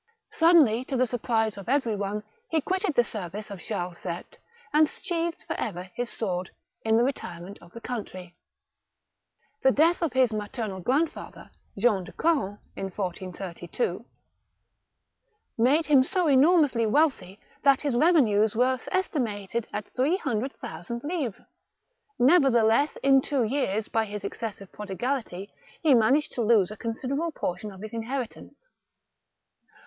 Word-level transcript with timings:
Suddenly, 0.31 0.83
to 0.85 0.97
the 0.97 1.05
surprise 1.05 1.57
of 1.59 1.69
every 1.69 1.95
one, 1.95 2.23
he 2.49 2.59
quitted 2.59 2.95
the 2.95 3.03
service 3.03 3.51
of 3.51 3.59
Charles 3.61 3.99
VH., 3.99 4.33
and 4.73 4.89
sheathed 4.89 5.43
for 5.45 5.53
ever 5.57 5.91
his 5.93 6.09
sword, 6.09 6.49
in 6.83 6.97
the 6.97 7.03
retirement 7.03 7.59
of 7.61 7.71
the 7.73 7.81
country. 7.81 8.35
The 9.61 9.69
death 9.71 10.01
of 10.01 10.13
his 10.13 10.33
maternal 10.33 10.79
grandfather, 10.79 11.51
Jean 11.77 12.03
de 12.03 12.11
Craon, 12.13 12.57
in 12.75 12.85
1432, 12.89 14.03
made 15.55 15.85
him 15.85 16.03
so 16.03 16.25
enormously 16.27 16.87
wealthy, 16.87 17.39
that 17.61 17.81
his 17.81 17.95
revenues 17.95 18.55
were 18.55 18.79
estimated 18.91 19.67
at 19.71 19.93
300,000 19.95 21.03
livres; 21.03 21.45
nevertheless, 22.17 22.95
in 23.03 23.21
two 23.21 23.43
years, 23.43 23.87
by 23.87 24.05
his 24.05 24.23
excessive 24.23 24.71
prodigality, 24.71 25.53
he 25.83 25.93
managed 25.93 26.31
to 26.31 26.41
lose 26.41 26.71
a 26.71 26.73
THE 26.75 26.79
MAr6cHAL 26.79 26.79
DE 26.79 26.79
RETZ. 26.79 26.79
185 26.79 26.79
considerable 26.89 27.31
portion 27.33 27.71
of 27.71 27.81
his 27.83 27.93
inheritance. 27.93 28.65